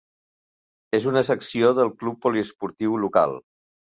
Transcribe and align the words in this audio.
És 0.99 1.03
una 1.11 1.21
secció 1.27 1.69
del 1.79 1.91
club 2.03 2.17
poliesportiu 2.23 2.97
local. 3.05 3.37